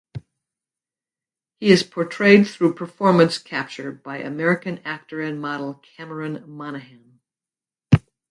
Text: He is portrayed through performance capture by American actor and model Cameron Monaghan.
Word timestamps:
He 1.59 1.69
is 1.69 1.83
portrayed 1.83 2.47
through 2.47 2.73
performance 2.73 3.37
capture 3.37 3.91
by 3.91 4.17
American 4.17 4.79
actor 4.83 5.21
and 5.21 5.39
model 5.39 5.75
Cameron 5.75 6.43
Monaghan. 6.49 7.19